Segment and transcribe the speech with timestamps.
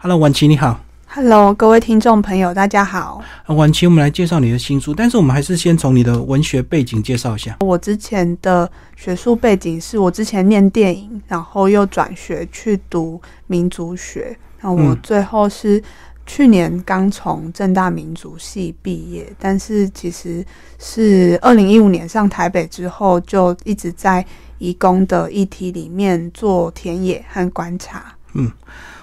[0.00, 0.78] Hello，婉琪你好。
[1.08, 3.20] Hello，各位听众朋友，大家好。
[3.46, 7.56] 啊婉琪，我们来介绍你的新书，但是我们还是先从你的文学背景介绍一下。
[7.58, 14.38] 我之前的学术背景是我之前念电影，然后又转学去读民族学。
[14.60, 15.82] 那我嗯最后是
[16.26, 20.46] 去年刚从正大民族系毕业，但是其实
[20.78, 24.24] 是二零一五年上台北之后，就一直在
[24.58, 28.14] 移工的议题里面做田野和观察。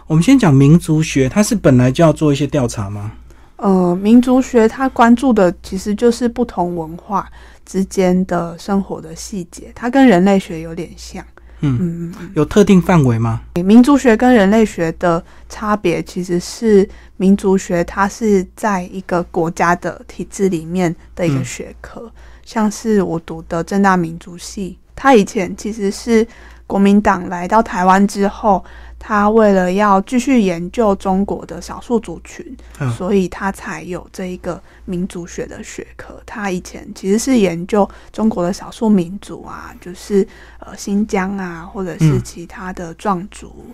[0.07, 3.11] 我们先讲民族学，它是本来就要做一些调查吗？
[3.55, 7.27] 呃，民族学它关注的其实就是不同文化
[7.65, 11.25] 之间的生活的细节，它跟人类学有点像。
[11.61, 13.41] 嗯，嗯，嗯有特定范围吗？
[13.55, 16.87] 嗯民族学跟人类学的差别其实是
[17.18, 22.11] 民族学它是在一个国家的体制里面的一个嗯学科，
[22.43, 26.27] 像是我读的正大民族系，它以前其实是
[26.68, 28.63] 国民党来到台湾之后。
[29.07, 36.19] 他为了要继续研究中国的少数族群，嗯所以他才有这一个民族学的学科。
[36.25, 43.67] 他以前其实是研究中国的少数民族啊，就是呃新疆啊，或者是嗯其他的壮族，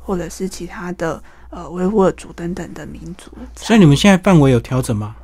[0.00, 3.30] 或者是其他的呃维吾尔族等等的民族。
[3.54, 5.14] 所以你们现在范围有调整吗？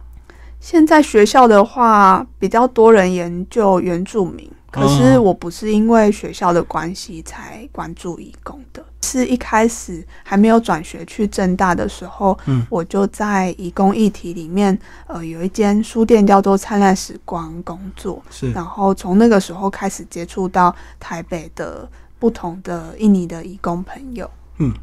[0.60, 12.66] 现在学校的话，比较多人研究原住民，可是哦我不是因为学校的关系才关注义工的，是一开始还没有转学去正大的时候，嗯。
[12.68, 18.50] 我就在义工议题里面，呃，有一间书店叫做灿烂时光工作，是。
[18.52, 24.28] 然后从那个时候开始接触到台北的不同的印尼的义工朋友。
[24.58, 24.74] 嗯。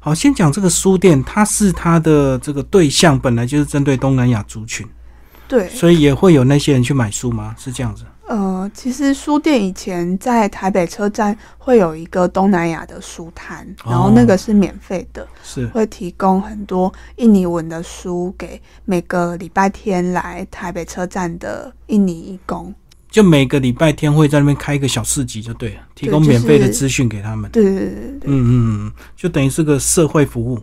[0.00, 4.86] 好，先讲这个书店，它是它的这个对象本来就是针对东南亚族群，
[5.48, 7.56] 对，所以也会有那些人去买书吗？
[7.58, 8.04] 是这样子？
[8.28, 22.74] 呃，其实书店以前在台北车站会有一个东南亚的书摊，哦然后那个是免费的，是会提供很多印尼文的书给每个礼拜天来台北车站的印尼义工。
[23.10, 27.50] 就每个礼拜天会在那边开一个小市集就对了，提供免费的资讯给他们。
[27.50, 30.62] 对对对对对，嗯嗯嗯，就等于是个社会服务。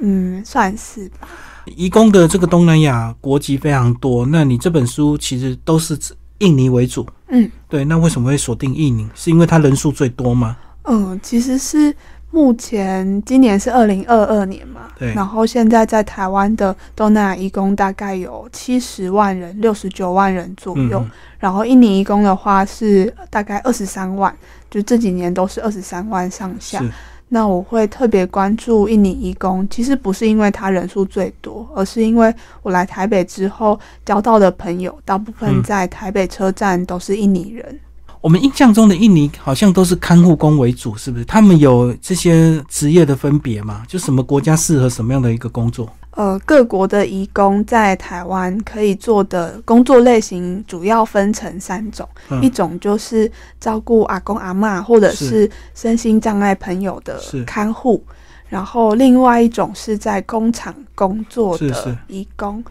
[0.00, 1.26] 嗯，算是吧。
[1.74, 9.08] 移工的这个东南亚国籍非常多，那你这本书其实都是指印尼为主，嗯对，那为什么会锁定印尼？
[9.14, 10.56] 是因为它人数最多吗？
[10.84, 11.94] 嗯，其实是
[12.30, 21.00] 目前今年是二零二二年嘛，对然后现在在台湾的东南亚移工大概有七十万人，六十九万人左右。
[21.00, 24.34] 嗯，然后印尼移工的话是大概二十三万，
[24.70, 26.80] 就这几年都是二十三万上下。
[27.28, 32.32] 是那我会特别关注印尼义工，其实不是因为他人数最多，而是因为
[32.62, 37.80] 我来台北之后交到的朋友，大部分嗯在台北车站都是印尼人。
[38.26, 41.24] 我们印象中的印尼好像都是看护工为主，是不是？
[41.24, 43.84] 他们有这些职业的分别吗？
[43.86, 45.88] 就什么国家适合什么样的一个工作？
[46.10, 58.02] 呃，各国的义工在台湾可以做的工作类型主要分成三种，嗯一种就是照顾阿公阿嬷或者是是身心障碍朋友的看护，
[58.48, 62.64] 然后另外一种是在工厂工作的义工。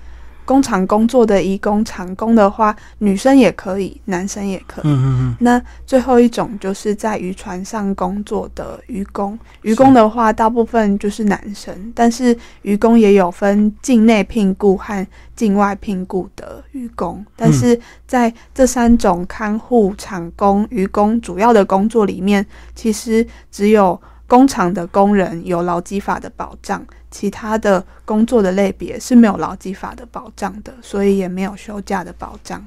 [0.46, 4.86] 工厂工作的义工，厂工的话，女生也可以，男生也可以。
[4.86, 17.26] 嗯嗯那最后一种就是在渔船上工作的渔工，渔工的话大部分就是男生，但是渔工也有分境内聘雇和境外聘雇的渔工。
[17.36, 17.78] 但是
[18.08, 22.46] 在这三种看护、厂工、渔工主要的工作里面，
[22.76, 32.64] 其实只有工厂的工人有劳基法的保障，其他的工作的类别是没有劳基法的保障的，所以也没有休假的保障。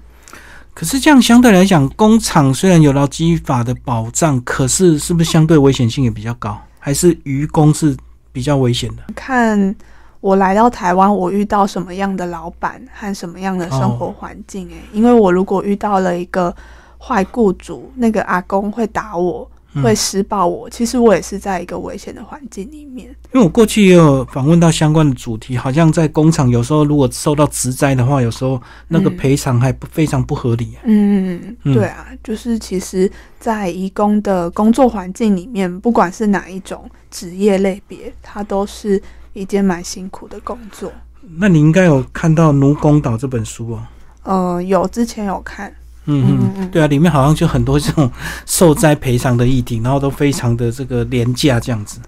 [0.73, 6.57] 可是这样相对来讲，工厂虽然有劳基法的保障，可是是不是相对危险性也比较高？
[6.79, 7.97] 还是渔工是
[8.31, 9.03] 比较危险的？
[9.17, 9.75] 看
[10.21, 14.77] 我来到台湾，我遇到什么样的老板和什么样的生活环境、欸。
[14.93, 16.55] 因为我如果遇到了一个
[16.97, 23.07] 坏雇主，那个阿公会打我，嗯会施暴我，其实我也是在一个危险的环境里面。
[23.33, 30.81] 因为我过去也有访问到相关的主题，好像在工厂有时候如果受到职灾的话，有时候那个嗯赔偿还不非常不合理、啊。
[30.85, 39.01] 嗯，嗯对啊，就是其实，在移工的工作环境里面，不管是哪一种职业类别，它都是
[39.35, 40.91] 一件蛮辛苦的工作。
[41.37, 43.83] 那你应该有看到《奴工岛》这本书哦。
[44.23, 45.73] 呃，有之前有看，
[46.09, 48.11] 嗯嗯嗯，嗯对啊，里面好像就很多这种
[48.47, 52.01] 受灾赔偿的议题，然后都非常的这个廉价这样子。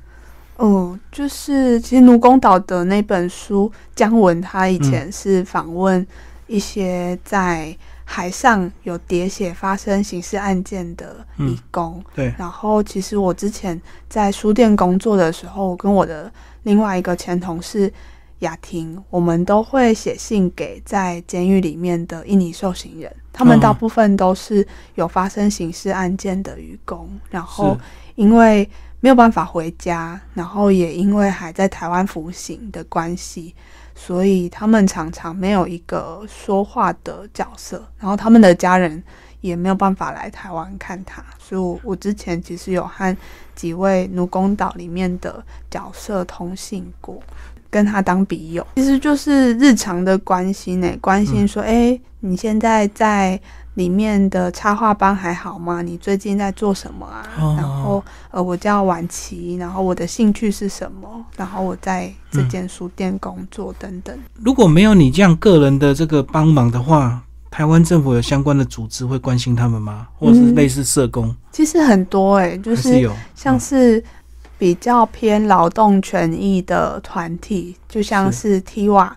[0.56, 6.06] 哦，就是其实奴工岛的那本书，姜文他以前是访问
[6.46, 7.74] 一些在
[8.04, 12.02] 海上有喋血发生刑事案件的义工。
[12.14, 16.30] 对，然后其实我之前在书店工作的时候，跟我的
[16.64, 17.90] 另外一个前同事
[18.40, 24.66] 雅婷，我们都会写信给在监狱里面的印尼受刑人，他们大部分都是
[24.96, 27.76] 有发生刑事案件的渔工，然后
[28.16, 28.68] 因为
[29.00, 33.54] 没有办法回家，然后也因为还在台湾服刑的关系。
[33.92, 39.02] 所以他们常常没有一个说话的角色，然后他们的家人
[39.42, 41.22] 也没有办法来台湾看他。
[41.38, 43.14] 所以，我我之前其实有和
[43.54, 47.22] 几位奴工岛里面的角色通信过，
[47.70, 53.40] 跟他当笔友，其实就是日常的关心呢，关心说，哎，你现在在。
[53.74, 55.80] 里面的插画班还好吗？
[55.80, 57.24] 你最近在做什么啊？
[57.56, 58.02] 然后
[58.32, 61.24] 呃，我叫婉琪，然后我的兴趣是什么？
[61.36, 64.14] 然后我在这间书店工作等等。
[64.44, 70.08] 如果没有你这样个人的这个帮忙的话，台湾政府有相关的组织会关心他们吗？
[70.18, 71.34] 或者是类似社工？
[71.52, 74.02] 其实很多哎，就是像是
[74.60, 79.10] 比较偏劳动权益的团体，就像是 TIWA。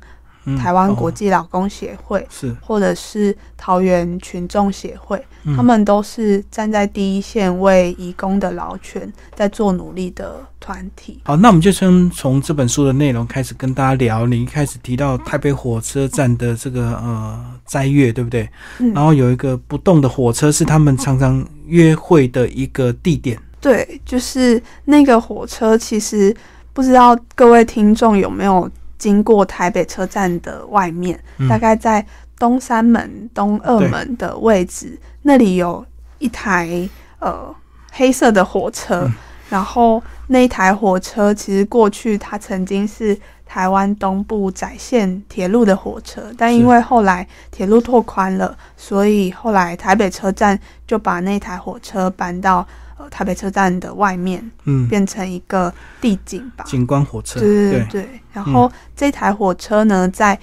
[0.59, 5.25] 台湾国际劳工协会是，或者是桃园群众协会，
[5.55, 11.21] 他们都是站在第一线为移工的劳权在做努力的团体。
[11.23, 14.27] 好，那我们就先从这本书的内容开始跟大家聊。
[14.27, 18.49] 你一开始提到台北火车站的这个呃斋月，对不对？
[18.93, 23.39] 然后有一个不动的火车是他们常常约会的一个地点。
[23.63, 26.36] 对，就是那个火车，其实
[26.74, 28.69] 不知道各位听众有没有。
[28.95, 32.06] 经过台北车站的外面，大概在
[32.39, 35.86] 东三门、东二门的位置，那里有
[36.19, 36.88] 一台
[37.19, 37.54] 呃
[37.92, 39.12] 黑色的火车。
[39.50, 50.57] 然后那一台火车其实过去它曾经是台湾东部窄线铁路的火车，但因为后来铁路拓宽了，所以后来台北车站
[50.88, 52.65] 就把那台火车搬到。
[53.09, 57.39] 台北车站的外面，嗯，变成一个地景吧，景观火车。
[57.39, 58.09] 对对对。
[58.31, 60.37] 然后这台火车呢，在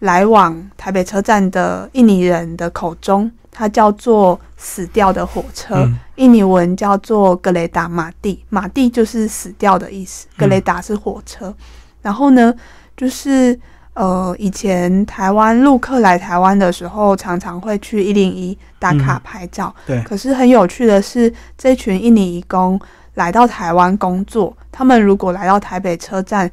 [0.00, 11.54] 来往台北车站的印尼人的口中，它叫做“死掉的火车”，印尼文叫做“格雷达马蒂”，马蒂就是死掉的意思，格雷达是火车。
[12.02, 12.54] 然后呢，
[12.96, 13.58] 就是。
[13.98, 19.74] 呃，以前台湾陆客来台湾的时候，常常会去一零一打卡拍照。
[19.84, 20.00] 对。
[20.04, 22.80] 可是很有趣的是，这群印尼移工
[23.14, 26.48] 来到台湾工作，他们如果来到台北车站，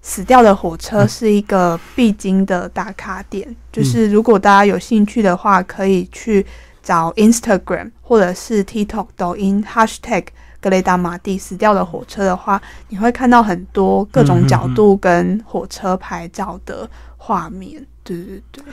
[0.00, 3.52] 死掉的火车是一个必经的打卡点。
[3.72, 6.46] 就是如果大家有兴趣的话，可以去
[6.84, 10.26] 找 Instagram 或者是 TikTok、抖音 Hashtag。
[10.60, 17.84] 格雷达马蒂死掉的火车的话，你会看到很多各种角度跟火车拍照的画面。
[18.02, 18.64] 对对对，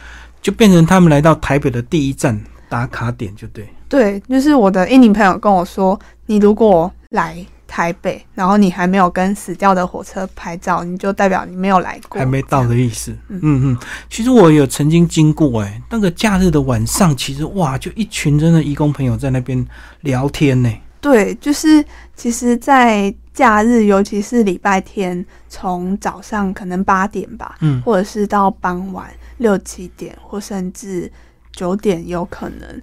[0.41, 2.39] 就变成他们来到台北的第一站
[2.69, 3.67] 打卡点，就对。
[3.89, 13.11] 对，就是我的印尼朋友跟我说，你如果来台北，然后你还没有跟死掉的火车拍照，你就代表你没有来过，还没到的意思。
[13.29, 13.77] 嗯嗯，
[14.09, 19.65] 其实我有曾经经过，哎，那个假日的晚上，其实哇，就一群真的义工朋友在那边
[20.01, 20.69] 聊天呢。
[21.09, 21.83] 对，就是
[22.17, 31.09] 其实，在假日，尤其是礼拜天，从早上可能八点吧，嗯，或者是到傍晚六七点，或甚至
[31.53, 32.81] 九点，有可能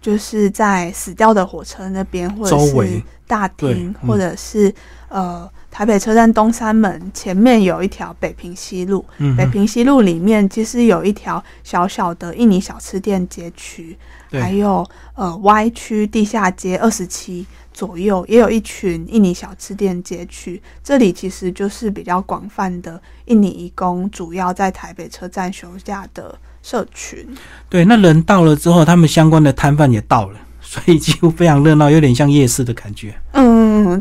[0.00, 4.72] 就是在死掉的火车那边，或者是大厅，或者是
[5.08, 9.04] 呃台北车站东三门前面有一条北平西路，
[9.36, 13.98] 北平西路里面其实有一条小小的印尼小吃店街区。
[14.40, 27.26] 还有呃，Y 区地下街二十七左右也有一群印尼小吃店街区，这里其实就是比较广泛的印尼义工，主要在台北车站休假的社群。
[27.68, 33.12] 对，那人到了之后，他们相关的摊贩也到了，所以几乎非常热闹，有点像夜市的感觉。
[33.32, 33.43] 嗯，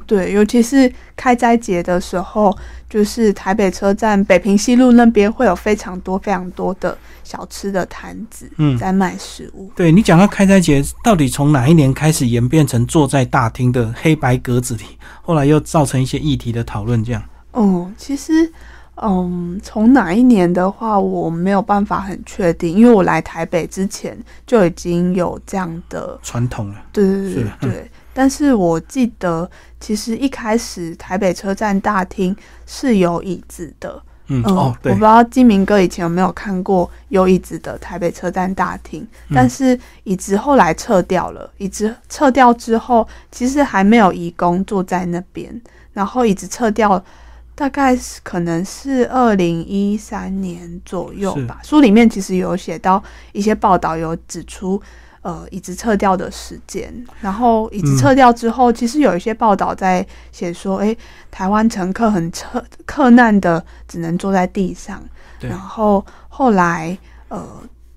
[0.06, 2.56] 对，尤其是开斋节的时候，
[2.89, 6.98] 就是台北车站北平西路那边会有非常多非常多的。
[7.24, 9.72] 小吃的摊子，嗯，在卖食物。
[9.77, 14.84] 对你讲到开斋节，到底从哪一年开始演变成坐在大厅的黑白格子里，
[15.22, 17.01] 后来又造成一些议题的讨论？
[17.01, 17.24] 这样？
[17.51, 18.51] 哦，其实，
[19.01, 26.75] 嗯，从哪一年的话，我没有办法很确定，因为我来台北之前就已经有这样的传统了。
[26.92, 34.01] 对对对对，但是我记得，其实一开始台北车站大厅是有椅子的。
[34.27, 41.51] 嗯哦，我不知道金明哥以前有没有看过有椅子的台北车站大厅，但是椅子后来撤掉了。
[41.58, 45.62] 椅子撤掉之后，其实还没有移工坐在那边。
[45.91, 47.03] 然后椅子撤掉
[47.53, 51.60] 大概是可能是二零一三年左右吧。
[51.62, 53.03] 书里面其实有写到
[53.34, 54.82] 一些报道，有指出
[55.24, 56.94] 呃椅子撤掉的时间。
[57.20, 60.96] 然后椅子撤掉之后，其实有一些报道在写说，诶，
[61.32, 65.03] 台湾乘客很克克难的，只能坐在地上。
[65.39, 66.96] 对然后后来
[67.30, 67.44] 呃。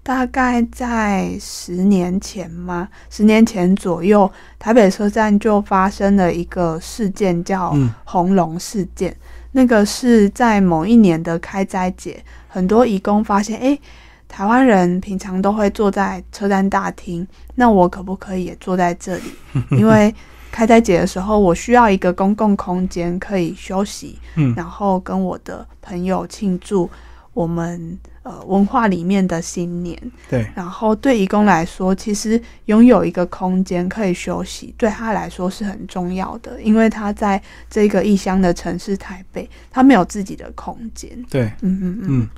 [0.07, 2.89] 大概在十年前吗？
[3.11, 9.13] 十年前左右，台北车站就发生了一个事件，叫嗯红龙事件。
[9.51, 13.81] 那个是在某一年的开斋节，很多义工发现，诶，
[14.29, 19.23] 台湾人平常都会坐在车站大厅，那我可不可以也坐在这里？
[19.79, 20.15] 因为
[20.51, 26.89] 开斋节的时候，我需要一个公共空间可以休息，嗯然后跟我的朋友庆祝
[27.35, 29.97] 我们呃文化里面的新年。
[30.29, 37.41] 对，然后对义工来说，其实拥有一个空间可以休息，对他来说是很重要的，因为他在
[37.71, 41.09] 这个异乡的城市台北，他没有自己的空间。
[41.31, 42.29] 对，嗯嗯嗯，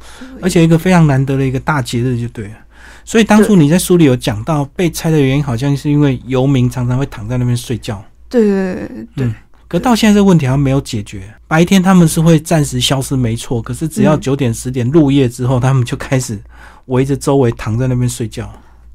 [0.42, 2.56] 而且一个非常难得的一个大节日就对了。
[3.04, 8.04] 所以当初你在书里有讲到被拆的原因，好像是因为游民常常会躺在那边睡觉。
[8.28, 9.34] 对对对对
[9.68, 11.22] 可到现在这个问题好像没有解决。
[11.46, 13.60] 白天他们是会暂时消失，没错。
[13.60, 16.38] 可是只要嗯九点十点入夜之后，他们就开始
[16.86, 18.50] 围着周围躺在那边睡觉。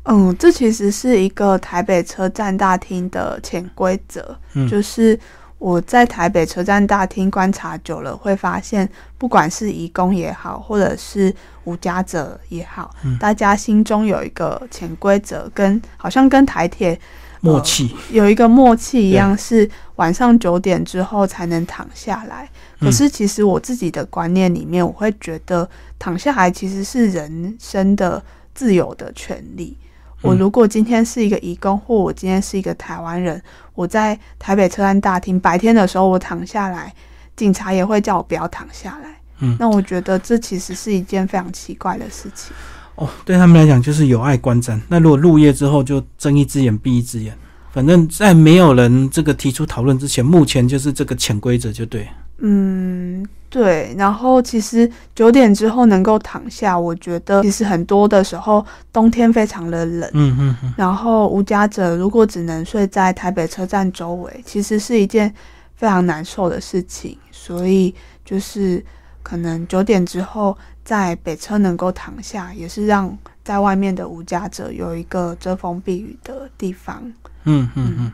[0.05, 5.17] 嗯，这其实是一个台北车站大厅的潜规则，嗯就是
[5.59, 16.99] 我在台北车站大厅观察久了，会发现，不管是移工也好，或者是无家者也好，嗯大家心中有一个潜规则，跟好像跟台铁
[17.43, 22.49] 默契，有一个默契一样，是晚上九点之后才能躺下来。
[22.79, 25.69] 嗯可是其实我自己的观念里面，我会觉得
[25.99, 28.21] 躺下来其实是人生的
[28.55, 29.77] 自由的权利。
[30.21, 33.41] 我嗯如果今天是一个义工，或我今天是一个台湾人，
[33.75, 36.93] 我在台北车站大厅白天的时候我躺下来，
[37.35, 39.19] 警察也会叫我不要躺下来。
[39.39, 42.53] 嗯那我觉得这其实是一件非常奇怪的事情。
[42.95, 44.79] 哦，对他们来讲就是有碍观瞻。
[44.87, 47.35] 那如果入夜之后，就睁一只眼闭一只眼。
[47.71, 52.07] 反正，在没有人这个提出讨论之前，目前就是这个潜规则就对。
[52.37, 53.95] 嗯，对。
[53.97, 65.33] 然后其实九点之后能够躺下，我觉得其实很多的时候冬天非常的冷，嗯嗯嗯，然后无家者如果只能睡在台北车站周围，其实是一件
[65.75, 67.17] 非常难受的事情。
[67.31, 68.83] 所以就是
[69.23, 77.01] 可能九点之后在北车能够躺下，也是让在外面的无家者有一个遮风避雨的地方。
[77.45, 78.11] 嗯嗯嗯，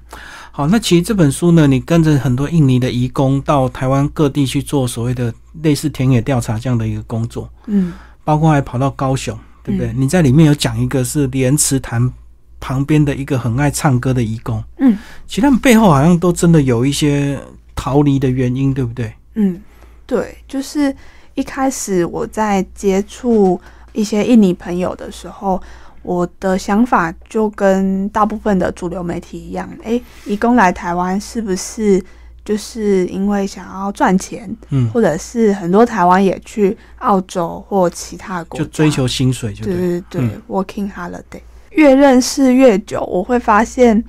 [0.52, 9.92] 好，那其实这本书呢，你跟着很多印尼的移工到台湾各地去做所谓的类似田野调查这样的一个工作，嗯包括还跑到高雄，对不对？
[9.92, 12.12] 嗯你在里面有讲一个是莲池潭
[12.60, 14.98] 旁边的一个很爱唱歌的移工，嗯
[15.28, 17.40] 其实他们背后好像都真的有一些
[17.76, 19.14] 逃离的原因，对不对？
[19.36, 19.62] 嗯，
[20.10, 20.94] 对，就是
[21.36, 23.62] 一开始我在接触
[23.94, 25.62] 一些印尼朋友的时候，
[26.02, 32.04] 我的想法就跟大部分的主流媒体一样，诶，移工来台湾是不是
[32.44, 39.82] 就是因为想要赚钱，嗯，或者是很多台湾也去澳洲或其他国家就追求薪水，就对对。
[39.82, 41.42] 对对、嗯 w o r k i n g holiday。
[41.72, 44.04] 越认识越久，我会发现，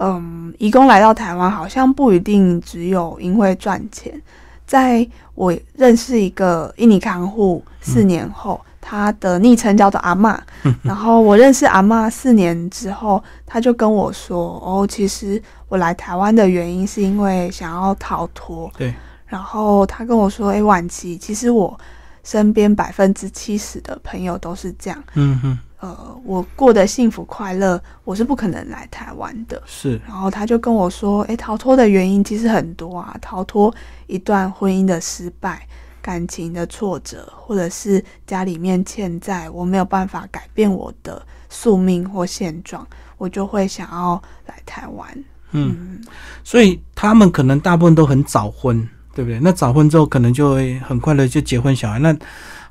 [0.00, 4.20] 嗯，移工来到台湾好像不一定只有因为赚钱。
[4.66, 10.40] 在我认识一个印尼看护四年后，他的昵称叫做阿妈。
[10.82, 18.94] 然后我认识阿妈四年之后，他就跟我说：“哦，其实我来台湾的原因是因为想要逃脱。”对。
[19.26, 21.78] 然后他跟我说：“诶，晚期其实我
[22.22, 25.04] 身边百分之七十的朋友都是这样。
[25.14, 33.74] 嗯哼，呃，我过得幸福快乐，我是不可能来台湾的。”是，然后他就跟我说：“诶，逃脱的原因其实很多啊，逃脱
[34.06, 35.66] 一段婚姻的失败、
[36.00, 42.86] 感情的挫折，或者是家里面欠债，我没有办法改变我的宿命或现状，
[43.18, 45.06] 我就会想要来台湾。
[45.50, 46.04] 嗯，嗯
[46.42, 49.38] 所以他们可能大部分都很早婚，对不对？
[49.40, 51.98] 那早婚之后，可能就会很快的就结婚小孩。
[51.98, 52.16] 那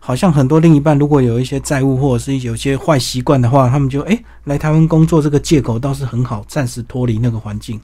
[0.06, 7.80] 好像很多另一半如果有一些债务或者是有些坏习惯的话，他们就诶来台湾工作这个借口倒是很好，暂时脱离那个环境。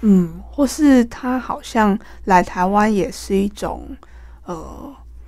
[0.00, 3.86] 嗯，或是他好像来台湾也是一种
[4.46, 4.56] 呃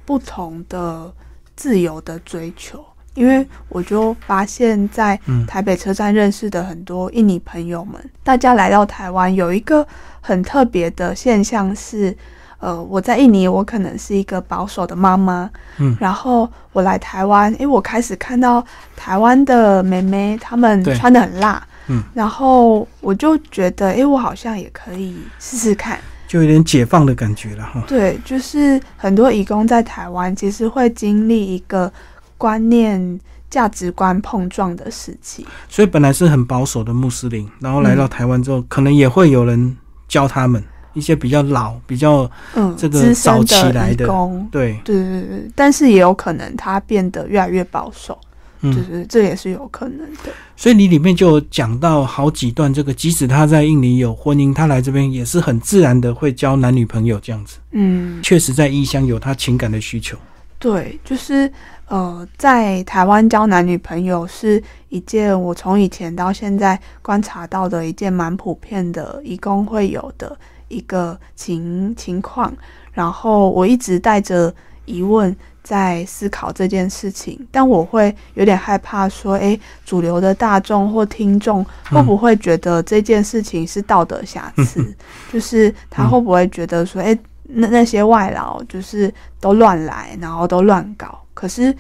[0.07, 1.13] 不同的
[1.55, 9.87] 自由的追求，因为我就发现，在嗯台北车站认识的很多印尼朋友们，大家来到台湾有一个
[10.23, 12.17] 很特别的现象是。
[12.63, 15.97] 呃，我在印尼，我可能是一个保守的妈妈，嗯。
[15.99, 18.65] 然后我来台湾，诶，我开始看到
[18.95, 27.83] 台湾的妹妹她们穿的很辣，嗯，然后我就觉得，诶，我好像也可以试试看，就有点解放的感觉了哈。
[27.89, 31.93] 对，就是很多义工在台湾其实会经历一个
[32.39, 33.19] 观念、
[33.51, 35.45] 价值观碰撞的时期。
[35.69, 39.77] 所以本来是很保守的穆斯林，然后来到台湾之后，可能也会有人
[40.07, 40.63] 教他们
[40.95, 44.49] 一些比较老、比较嗯这个资早起来的工。
[44.51, 48.19] 对，对对对对，但是也有可能他变得越来越保守，
[48.63, 50.33] 就嗯，是这也是有可能的。
[50.57, 57.59] 所以你里面就有讲到好几段，这个即使他在印尼有婚姻，他来这边也是很自然的会交男女朋友这样子。
[57.73, 60.17] 嗯，确实在异乡有他情感的需求。
[60.61, 61.51] 对，就是
[61.89, 70.39] 呃，在台湾交男女朋友是一件我从以前到现在观察到的一件蛮普遍的，义工会有的
[70.73, 72.53] 一个情情况。
[72.93, 84.95] 然后我一直带着疑问在思考这件事情，但我会有点害怕说，诶，主流的大众或听众会不会觉得这件事情是道德瑕疵？
[85.33, 91.19] 就是他会不会觉得说，诶，那那些外劳就是都乱来，然后都乱搞。
[91.33, 91.75] 可是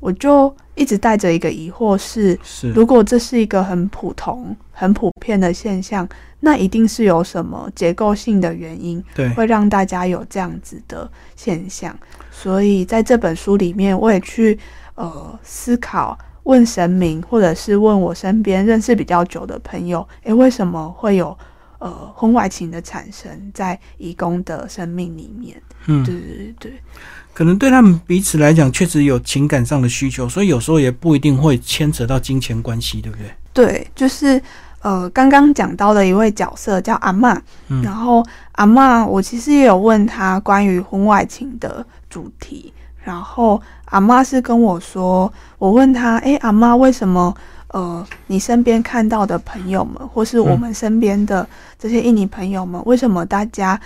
[0.00, 6.08] 我就一直带着一个疑惑是，是，如果这是一个很普通、很普遍的现象，
[6.40, 11.96] 那一定是有什么结构性的原因对，会让大家有这样子的现象。
[12.30, 14.58] 所以在这本书里面，我也去
[14.94, 16.18] 呃思考。
[16.46, 21.36] 问神明，或者是问我身边认识比较久的朋友，诶，为什么会有
[21.80, 25.60] 呃婚外情的产生在义工的生命里面？
[25.86, 26.72] 嗯对，对对对，
[27.36, 33.26] 可能对他们彼此来讲，确实有情感上的需求，所以有时候也不一定会牵扯到金钱关系，对不对？
[33.52, 34.40] 对，就是
[34.80, 37.38] 呃，刚刚讲到的一位角色叫阿嬷，
[37.68, 42.72] 嗯然后阿嬷，我其实也有问她关于婚外情的主题，
[43.04, 47.36] 然后阿妈是跟我说，我问她，诶，阿妈为什么？
[47.68, 51.46] 呃，你身边看到的朋友们，或是我嗯们身边的
[51.78, 53.78] 这些印尼朋友们，为什么大家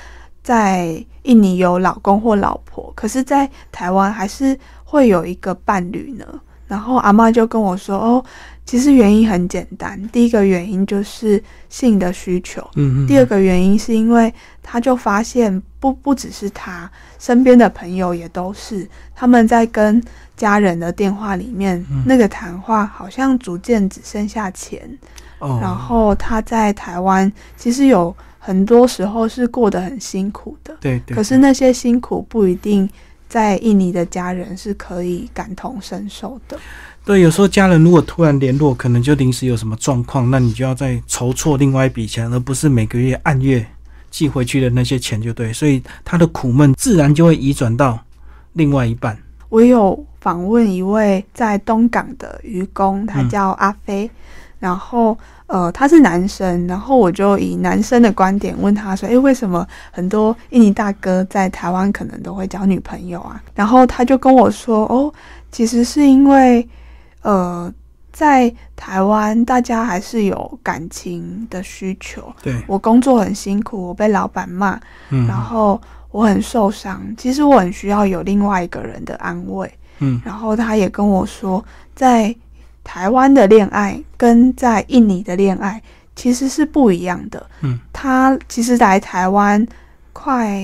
[0.42, 6.26] 在印尼有老公或老婆，可是，在台湾还是会有一个伴侣呢？
[6.66, 8.24] 然后阿妈就跟我说，哦，
[8.64, 13.06] 其实原因很简单，第一个原因就是性的需求，嗯嗯。
[13.08, 14.32] 第二个原因是因为
[14.62, 20.00] 他就发现不不只是他身边的朋友也都是他们在跟
[20.36, 24.80] 家人的电话里面、嗯那个谈话好像逐渐只剩下钱，
[25.40, 32.88] 哦，然后他在台湾其实有很多时候是过得很辛苦的，对对，可是那些辛苦不一定
[33.28, 36.58] 在印尼的家人是可以感同身受的。
[37.04, 43.64] 对，有时候家人如果突然联络，可能就临时有什么状况，那你就要再筹措另外一笔钱，而不是每个月按月
[44.10, 45.52] 寄回去的那些钱，就对。
[45.52, 47.98] 所以他的苦闷自然就会移转到
[48.54, 49.16] 另外一半。
[49.48, 54.10] 我有访问一位在东港的渔工，他嗯叫阿飞，
[54.58, 55.18] 然后
[55.50, 65.12] 呃他是男生，然后我就以男生的观点问他说：“诶，为什么很多印尼大哥在台湾可能都会交女朋友啊？”然后他就跟我说：“哦，
[65.50, 66.66] 其实是因为
[67.22, 67.72] 呃
[68.12, 72.32] 在台湾大家还是有感情的需求。
[72.42, 74.78] 对，我工作很辛苦，我被老板骂，
[75.10, 75.80] 嗯，然后
[76.12, 79.68] 我很受伤，其实我很需要有另外一个人的安慰。
[80.02, 81.62] 嗯然后他也跟我说，
[81.94, 82.34] 在
[82.90, 85.80] 台湾的恋爱跟在印尼的恋爱
[86.16, 87.46] 其实是不一样的。
[87.60, 89.64] 嗯，他其实来台湾
[90.12, 90.60] 快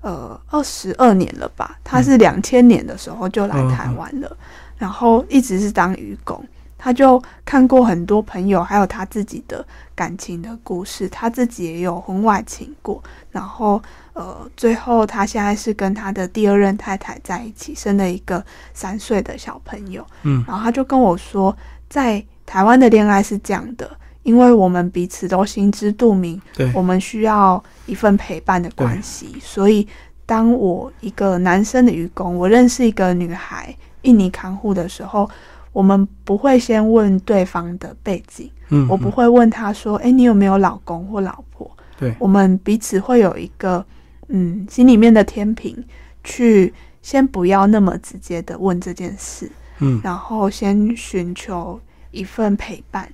[0.00, 4.36] 呃二十二年了吧，他是两千年的时候就来台湾了，
[4.78, 6.40] 然后一直是当渔工。
[6.78, 13.02] 他就看过很多朋友，还有他自己的感情的故事，他自己也有婚外情过，
[13.32, 13.82] 然后
[14.16, 20.02] 呃，最后他现在是跟他的第二任太太在一起，生了一个三岁的小朋友。
[20.22, 21.54] 嗯然后他就跟我说，
[21.90, 23.90] 在台湾的恋爱是这样的，
[24.22, 29.86] 因为我们彼此都心知肚明，对，我们需要一份陪伴的关系，所以
[30.24, 35.28] 当我一个男生的愚公，我认识一个女孩印尼看护的时候，
[35.72, 43.84] 我们不会先问对方的背景，嗯，我不会问他说：“哎，你有没有老公或老婆？”对，我们彼此会有一个
[44.28, 45.84] 嗯心里面的天平，
[46.24, 53.08] 去先不要那么直接的问这件事，嗯，然后先寻求一份陪伴。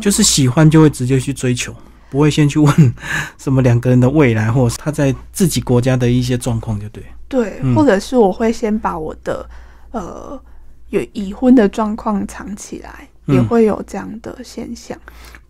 [0.00, 1.74] 就是喜欢就会直接去追求，
[2.10, 2.94] 不会先去问
[3.36, 7.02] 什么两个人的未来，或者是他在自己国家的一些状况，就对。
[7.28, 9.48] 对，嗯或者是我会先把我的
[9.90, 10.40] 呃
[10.90, 14.98] 有已婚的状况藏起来，嗯也会有这样的现象。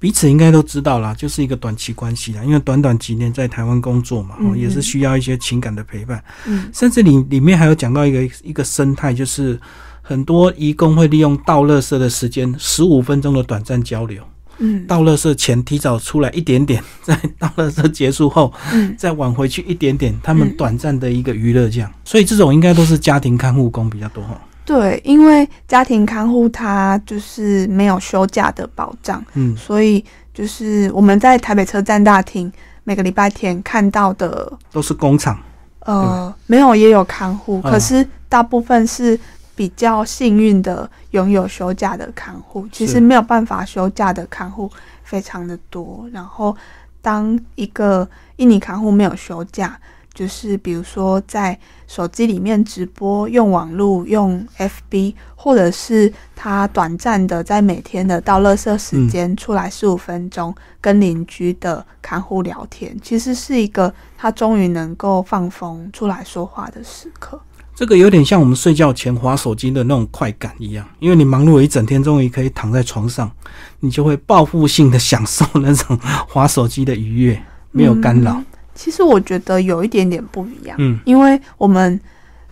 [0.00, 6.22] 彼此应该都知道啦，就是一个短期关系啦，因为短短几年在台湾工作嘛，也是需要一些情感的陪伴。
[6.46, 9.58] 嗯甚至里里面还有讲到一个一个生态，就是
[10.00, 14.22] 很多义工会利用倒垃圾的时间，十五分钟的短暂交流，
[14.58, 21.92] 嗯，到垃圾前提早出来一点点，在到垃圾结束后，嗯，再晚回去一点点，他们嗯短暂的一个娱乐这样。
[22.04, 24.40] 所以这种应该都是家庭看护工比较多哈。
[24.68, 30.04] 对，因为家庭看护他就是没有休假的保障，嗯，所以
[30.34, 32.52] 就是我们在台北车站大厅
[32.84, 35.38] 每个礼拜天看到的，都是工厂。
[35.86, 39.18] 呃，没有也有看护，哦可是大部分是
[39.56, 44.70] 比较幸运的拥有休假的看护，其是实没有办法休假的看护
[45.02, 46.06] 非常的多。
[46.12, 46.54] 然后，
[47.00, 49.80] 当一个印尼看护没有休假，
[50.18, 67.40] 就是比如说在手机里面直播、用网络、用 FB，或者是他短暂的在每天的到垃圾时间出来十五分钟，跟邻居的看护聊天，其实是一个他终于能够放风出来说话的时刻。
[67.76, 73.30] 这个有点像我们睡觉前划手机的那种快感一样，因为你忙碌了一整天，终于可以躺在床上，
[73.78, 75.96] 你就会报复性的享受那种
[76.28, 78.44] 划手机的愉悦，没有干扰嗯。
[78.78, 82.00] 其实我觉得有一点点不一样，嗯因为我们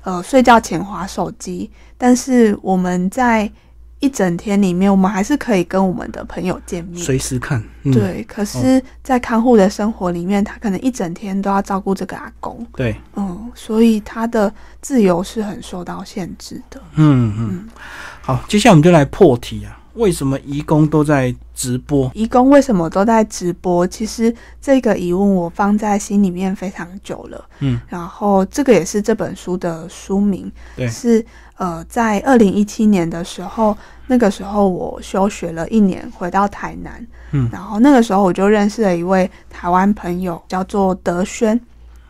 [0.03, 3.49] 呃睡觉前划手机，但是我们在
[4.01, 7.03] 一整天里面，我们还是可以跟我们的朋友见面。
[7.03, 7.63] 随时看。
[7.85, 16.83] 嗯，对，可是，在看护的生活里面，他可能一整天都要照顾这个阿公，对，嗯，所以他的自由是很受到限制的。
[16.97, 17.69] 嗯嗯。
[18.21, 22.11] 好，接下来我们就来破题啊，为什么义工都在直播？
[22.15, 23.87] 义工为什么都在直播？
[23.87, 27.45] 其实这个疑问我放在心里面非常久了。
[27.61, 31.25] 嗯，然后这个也是这本书的书名，对是
[31.57, 41.59] 呃，在二零一七年的时候，那个时候我休学了一年，回到台南，嗯然后那个时候我就认识了一位台湾朋友，叫做德轩。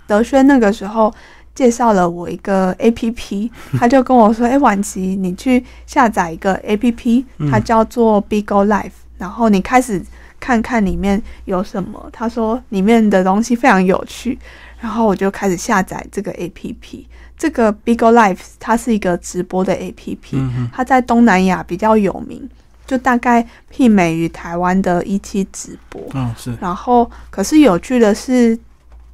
[0.09, 1.13] 德轩那个时候
[1.57, 10.01] 介绍了我一个 A P P， 他就跟我说：“哎、婉琪，你去下载一个 A P P，嗯它叫做 Bigo Life，然后你开始
[10.39, 14.39] 看看里面有什么。”他说里面的东西非常有趣，
[14.79, 17.09] 然后我就开始下载这个 A P P。
[17.39, 22.49] 这个 Bigo Life 它是一个直播的 A P P，、嗯，它在东南亚比较有名，
[22.87, 26.01] 就大概媲美于台湾的一期直播。
[26.15, 28.59] 哦是，然后，可是有趣的是，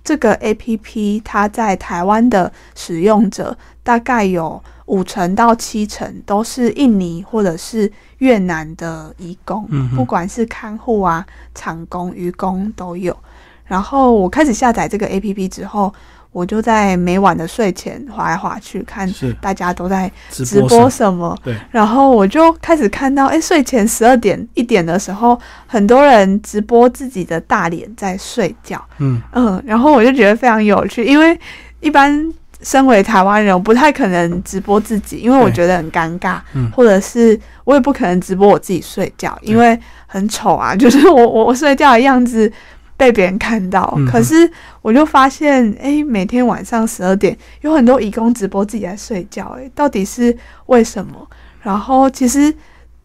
[0.05, 13.17] 这个 A P P 它在台湾的使用者大概有五成到七成都是印尼或者是越南的移工，嗯不管是看护啊、厂工、渔工都有。
[13.65, 15.93] 然后我开始下载这个 A P P 之后，
[16.33, 19.07] 我就在每晚的睡前划来划去，看
[19.39, 21.37] 大家都在直直播上什么。
[21.45, 29.21] 对，然后我就开始看到，哎，睡前十二点一点的时候，很多人直播自己的大脸在睡觉，嗯。
[29.33, 31.39] 嗯，然后我就觉得非常有趣，因为
[31.81, 32.27] 一般
[32.63, 36.71] 身为台湾人，我不太可能直播自己，因为我觉得很尴尬，嗯。
[36.71, 42.51] 或者是我也不可能直播我自己睡觉，因为很丑啊，就是我我我睡觉的样子。
[42.97, 44.51] 被别人看到，嗯可是
[44.81, 51.29] 我就发现，哎、每天晚上十二点有很多义工直播自己在睡觉，哎，到底是为什么？
[51.63, 52.55] 然后其实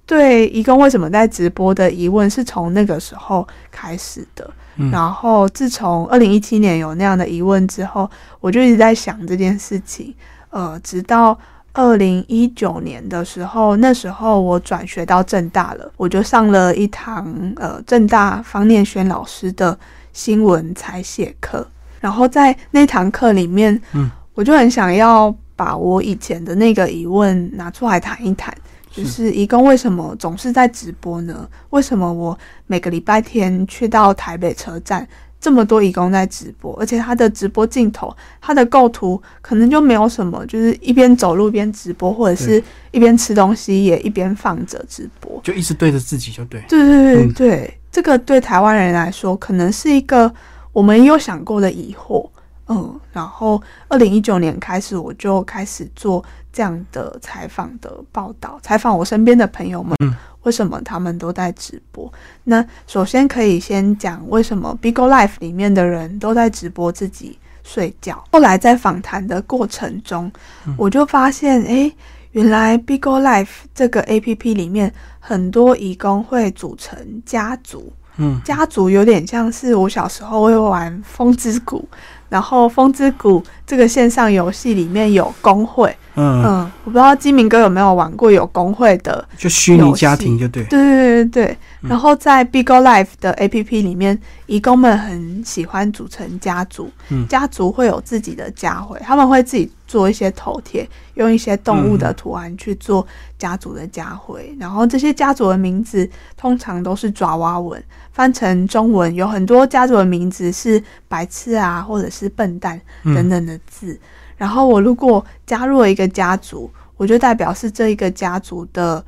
[0.05, 4.49] 对义工为什么在直播的疑问是从那个时候开始的。
[4.79, 8.07] 嗯然后自从二零一七年有那样的疑问之后，
[8.39, 10.13] 我就一直在想这件事情。
[10.51, 11.37] 呃，直到
[11.77, 19.77] 二零一九年的时候，那时候我转学到正大了，我就上了一堂呃正大方念轩老师的
[20.11, 21.65] 新闻采写课。
[21.99, 28.51] 然后在那堂课里面，嗯，我就很想要把我以前的那个疑问拿出来谈一谈。
[28.89, 31.47] 就是一共为什么总是在直播呢？
[31.69, 32.35] 为什么我
[32.65, 35.07] 每个礼拜天去到台北车站，
[35.47, 45.39] 这么多义工在直播，而且他的直播镜头、他的构图可能就没有什么，就是一边走路边直播，或者是一边吃东西也一边放着直播。
[45.41, 46.61] 就一直对着自己就对。
[46.67, 50.29] 对对对嗯对，这个对台湾人来说，可能是一个
[50.73, 52.29] 我们有想过的疑惑。
[52.67, 62.11] 嗯，然后二零一九年开始，我就开始做这样的采访的报道，采访我身边的朋友们，嗯为什么他们都在直播？
[62.43, 68.23] 那首先可以先讲为什么 Bigo Life 里面的人都在直播自己睡觉。
[68.31, 70.31] 后来在访谈的过程中，
[70.65, 71.93] 嗯我就发现，诶，
[72.31, 81.87] 原来 Bigo Life 这个 A P P 里面很多义工会组成家族，嗯家族有点像是我小时候会玩《风之谷》，
[82.29, 90.63] 然后《风之谷》这个线上游戏里面有工会，嗯，嗯，我不知道金明哥有没有玩过有工会的，就虚拟家庭就对。
[90.65, 91.57] 对对对对对。
[91.83, 91.89] 嗯。
[91.89, 97.27] 然后在 Bigo Life 的 APP 里面，义工们很喜欢组成家族，嗯。
[97.27, 103.05] 家族会有自己的家徽，他们会自己做一些头贴，用一些动物的图案去做
[103.39, 104.55] 家族的家徽。
[104.59, 113.99] 然后这些家族的名字通常都是爪哇文，翻成中文有很多家族的名字是白痴啊，或者是笨蛋等等的字。
[114.35, 119.03] 然后我如果加入了一个家族，我就代表是这一个家族的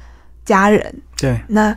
[0.45, 1.01] 家人。
[1.17, 1.75] 对，那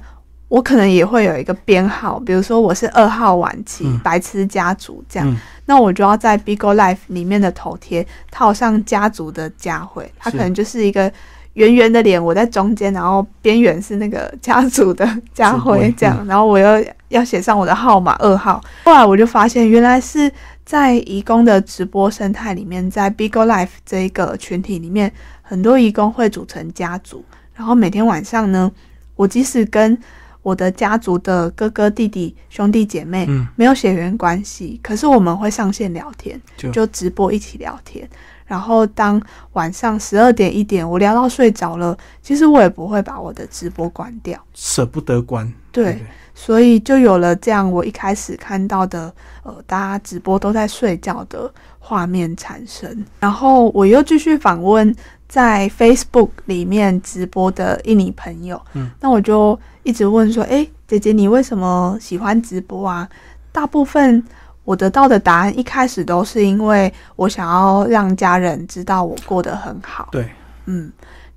[0.53, 11.11] 我可能也会有一个编号，比如说我是二号晚期白痴家族这样，那我就要在 Bigo Life 里面的头贴套上家族的家徽，它可能就是一个
[11.55, 18.63] 圆圆的脸，我在中间，然后边缘是那个家族的家徽这样，然后我又要写上我的号码二号。
[18.85, 20.31] 后来我就发现，原来是。
[20.65, 25.13] 在义工的直播生态里面，在 Bigo Life 这一个群体里面，
[25.43, 28.71] 很多义工会组成家族，然后每天晚上呢，
[29.17, 29.99] 我即使跟
[30.43, 36.41] 我的家族的哥哥、弟弟、兄弟姐妹没有血缘关系，可是我们会上线聊天，
[36.73, 38.09] 就直播一起聊天。
[38.45, 45.51] 然后当晚上十二点一点，我聊到睡着了，其实我也不会把我的直播关掉，舍不得关。
[45.71, 46.05] 对。
[46.35, 53.05] 所以就有了这样我一开始看到的，呃，大家直播都在睡觉的画面产生。
[53.21, 54.95] 然后我又继续访问
[55.29, 63.09] 在 Facebook 里面直播的印尼朋友，嗯，那我就一直问说，哎，姐姐你为什么喜欢直播啊？
[63.53, 64.23] 大部分
[64.65, 70.09] 我得到的答案一开始都是因为我想要让家人知道我过得很好。
[70.11, 70.29] 对，
[70.67, 70.91] 嗯，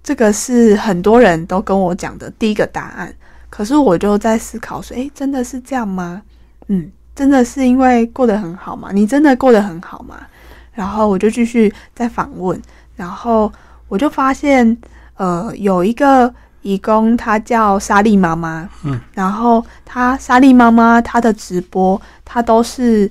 [0.04, 3.14] 这个是很多人都跟我讲的第一个答案。
[3.56, 6.22] 可是我就在思考说，诶，真的是这样吗？
[6.68, 8.90] 嗯，真的是因为过得很好吗？
[8.92, 10.18] 你真的过得很好吗？
[10.74, 12.62] 然后我就继续在访问，
[12.98, 13.50] 然后
[13.88, 14.78] 我就发现，
[15.16, 23.10] 呃，有一个义工，他叫莎莉妈妈，嗯，然后他莎莉妈妈她的直播，她都是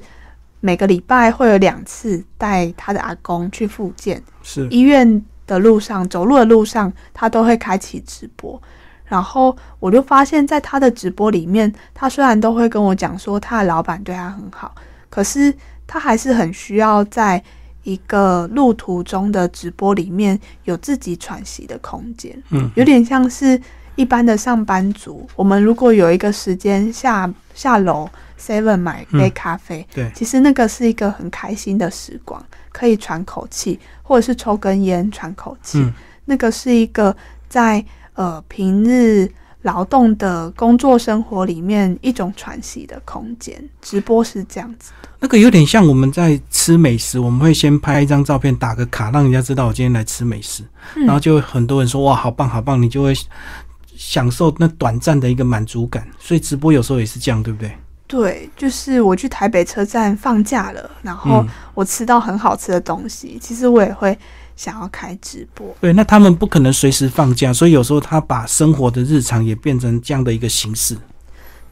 [0.60, 8.60] 每个礼拜会有两次带她的阿公去复健，是医院的路上，走路的路上，她都会开启直播。
[9.06, 14.74] 然后我就发现，在他的直播里面，他虽然都会跟我讲说他的老板对他很好，
[15.10, 15.54] 可是
[15.86, 17.40] 他还是很需要在
[17.82, 22.34] 一个路途中的直播里面有自己喘息的空间。
[22.48, 23.60] 嗯，有点像是
[23.94, 28.08] 一般的上班族，我们如果有一个时间下下楼
[28.40, 35.86] seven 买杯咖啡，对，其实那个是一个很开心的时光，可以喘口气，或者是抽根烟喘口气。
[36.24, 37.14] 那个是一个
[37.50, 37.84] 在。
[38.14, 39.28] 呃，平日
[39.62, 45.08] 劳动的工作生活里面一种喘息的空间，直播是这样子的。
[45.20, 50.62] 那个有点像我们在吃美食，我们会先拍一张照片，打个卡，让人家知道我今天来吃美食，
[50.94, 53.12] 然后就很多人说哇，好棒好棒，你就会
[53.96, 56.06] 享受那短暂的一个满足感。
[56.18, 57.72] 所以直播有时候也是这样，对不对？
[58.06, 64.16] 对，就是我去台北车站放假了，然后我吃到很好吃的东西，其实我也会。
[64.56, 70.96] 想要开直播，对，那他们不可能随时放假，所以有时候他把生活的日常也变成这样的一个形式。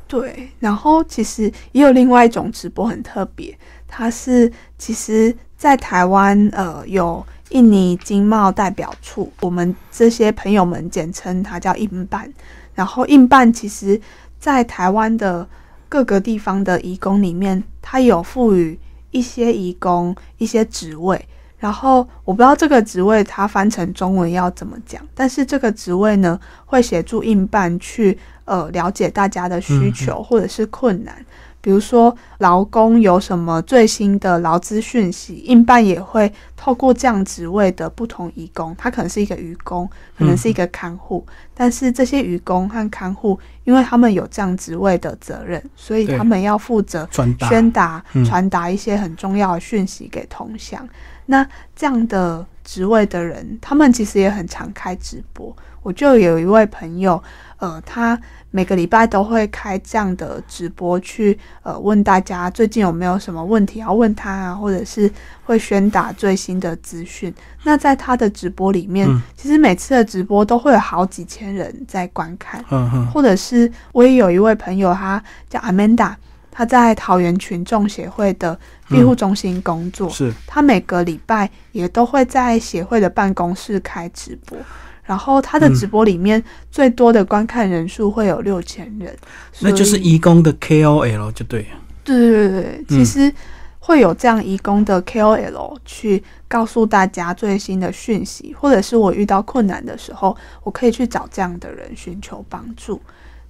[0.09, 3.57] 对，然后其实也有另外一种直播很特别，
[3.89, 12.31] 它是其实在台湾呃有印尼经贸代表处，我们这些朋友们简称它叫印办。
[12.75, 13.99] 然后印办其实
[14.39, 15.49] 在台湾的
[15.89, 18.79] 各个地方的义工里面，它有赋予
[19.13, 21.27] 一些义工一些职位。
[21.63, 31.25] 然后我不知道这个职位它翻成中文要怎么讲，但是这个职位呢会协助印办去呃了解大家的需求或者是困难，
[31.61, 47.09] 比如说劳工有什么最新的劳资讯息，印办也会透过这样职位的不同移工，他可能是一个渔工，可能是一个看护，但是这些渔工和看护，因为他们有这样职位的责任，所以他们要负责
[47.49, 50.85] 宣达传达一些很重要的讯息给同乡。
[51.27, 55.55] 那这样的职位的人，他们其实也很常开直播。
[55.83, 57.21] 我就有一位朋友，
[57.57, 58.17] 呃，他
[58.53, 65.11] 每个礼拜都会开这样的直播，去呃问大家最近有没有什么问题要问他啊，或者是
[65.45, 67.35] 会宣达最新的资讯。
[67.65, 72.65] 那在他的直播里面，其实每次的直播都会有好几千人在观看。
[72.71, 76.15] 嗯或者是我也有一位朋友，他叫 Amanda。
[76.55, 78.57] 他在桃园群众协会的
[78.89, 80.31] 庇护中心工作，是。
[80.47, 84.59] 他每个礼拜也都会在协会的办公室开直播，
[85.03, 89.17] 然后他的直播里面最多的观看人数会有六千人，
[89.61, 91.67] 那就是义工的 KOL 就对，
[92.05, 93.33] 对对对对，其实
[93.79, 103.01] 会有这样义工的 KOL 去告诉大家最新的讯息，或者是我遇到困难的时候，我可以去找这样的人寻求帮助，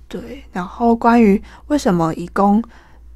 [0.06, 2.62] 对，然后关于为什么义工。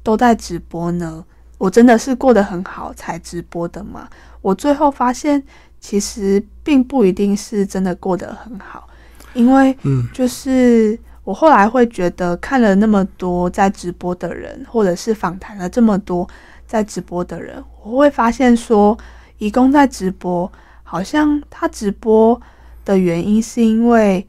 [0.07, 1.21] 都在直播呢，
[1.57, 4.07] 我真的是过得很好才直播的吗？
[4.41, 5.43] 我最后发现，
[5.81, 8.87] 其实并不一定是真的过得很好，
[9.33, 16.25] 因为嗯就是我后来会觉得看了那么多在直播的人，或者是访谈了这么多
[16.65, 18.97] 在直播的人，我会发现说，
[19.39, 20.49] 义工在直播，
[20.83, 22.41] 好像他直播
[22.85, 24.25] 的原因是因为，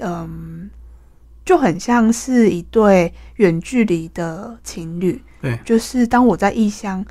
[0.00, 0.68] 嗯，
[1.44, 5.58] 就很像是一对远距离的情侣，对。
[5.64, 7.04] 就是当我在异乡，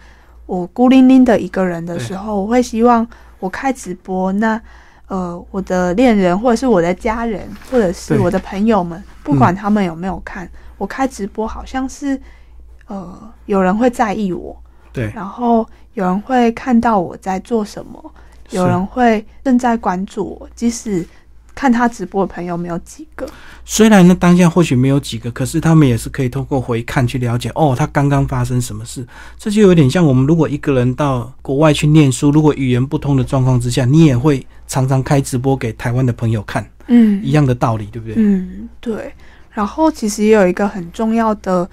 [0.46, 3.06] 我孤零零的一个人的时候，我会希望
[3.40, 4.62] 我开直播，那
[5.08, 12.20] 呃，我的恋人或者是我的家人，或者是我的朋友们，不管他们有没有看，我开直播好像是
[12.88, 14.58] 呃，有人会在意我，
[14.94, 18.14] 对，然后有人会看到我在做什么，
[18.52, 21.06] 有人会正在关注我，即使
[21.54, 23.28] 看他直播的朋友没有几个，
[23.66, 29.06] 虽然呢当下或许没有几个，可是他们也是可以通过回看去了解哦，他刚刚发生什么事。
[29.38, 38.16] 这就有点像我们如果一个人到国外去念书，如果语言不通的状况之下，你也会常常开直播给台湾的朋友看，嗯一样的道理，对不对？
[38.18, 39.14] 嗯，对。
[39.52, 41.70] 然后其实也有一个很重要的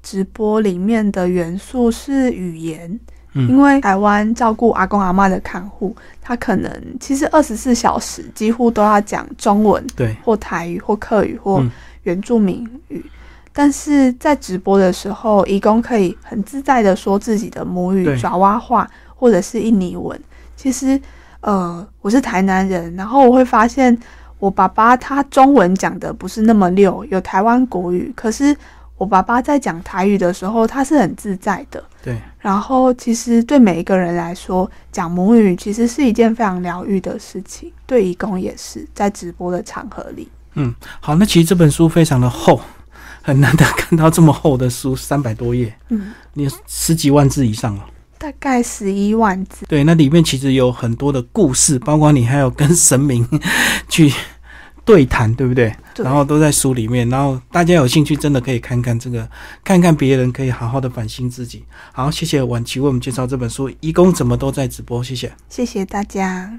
[0.00, 3.00] 直播里面的元素是语言，
[3.36, 11.70] 嗯因为台湾照顾阿公阿妈的看护，他可能其实二十四小时几乎都要讲中文对，或台语或客语或嗯
[12.04, 13.04] 原住民语。
[13.52, 20.18] 但是在直播的时候，义工可以很自在的说自己的母语对爪哇话或者是印尼文。
[20.56, 21.00] 其实，
[21.40, 23.96] 呃，我是台南人，然后我会发现
[24.38, 28.54] 我爸爸他中文讲的不是那么溜，有台湾国语，可是
[28.96, 31.82] 我爸爸在讲台语的时候，他是很自在的。
[32.02, 40.28] 对，然后，其实对每一个人来说，讲母语其实是一件非常疗愈的事情，对义工也是，在直播的场合里。
[40.54, 42.60] 嗯，好，那其实这本书非常的厚，
[43.22, 47.84] 很难得看到这么厚的书，三百多页，嗯，你十几万字以上了。
[48.18, 49.66] 大概十一万字。
[49.68, 53.28] 对，那里面其实有很多的故事，包括你还有跟神明
[53.90, 54.10] 去
[54.86, 55.74] 对谈，对不对？
[55.94, 59.28] 对然后都在书里面，然后大家有兴趣真的可以看看这个，
[59.64, 61.64] 看看别人，可以好好的反省自己。
[61.92, 65.32] 好，谢谢婉琪为我们介绍这本书《义工怎么都在直播》，谢谢。
[65.48, 66.58] 谢谢大家。